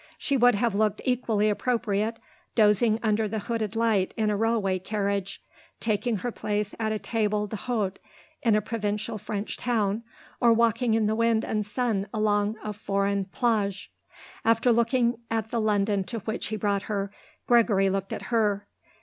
She 0.17 0.35
would 0.35 0.55
have 0.55 0.73
looked 0.73 0.99
equally 1.05 1.47
appropriate 1.47 2.17
dozing 2.55 2.97
under 3.03 3.27
the 3.27 3.37
hooded 3.37 3.75
light 3.75 4.15
in 4.17 4.31
a 4.31 4.35
railway 4.35 4.79
carriage, 4.79 5.43
taking 5.79 6.15
her 6.25 6.31
place 6.31 6.73
at 6.79 6.91
a 6.91 6.97
table 6.97 7.45
d'hôte 7.47 7.97
in 8.41 8.55
a 8.55 8.61
provincial 8.63 9.19
French 9.19 9.57
town, 9.57 10.01
or 10.39 10.53
walking 10.53 10.95
in 10.95 11.05
the 11.05 11.13
wind 11.13 11.45
and 11.45 11.67
sun 11.67 12.07
along 12.15 12.57
a 12.63 12.73
foreign 12.73 13.25
plage. 13.25 13.91
After 14.43 14.71
looking 14.71 15.19
at 15.29 15.51
the 15.51 15.61
London 15.61 16.03
to 16.05 16.17
which 16.21 16.47
he 16.47 16.55
brought 16.55 16.81
her, 16.89 17.13
Gregory 17.45 17.91
looked 17.91 18.11
at 18.11 18.23
her. 18.33 18.65